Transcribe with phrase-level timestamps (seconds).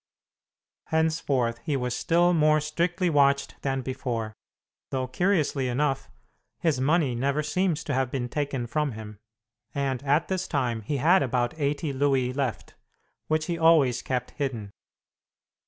[0.87, 4.33] Henceforth he was still more strictly watched than before,
[4.89, 6.09] though, curiously enough,
[6.57, 9.19] his money never seems to have been taken from him,
[9.75, 12.73] and at this time he had about eighty louis left,
[13.27, 14.71] which he always kept hidden.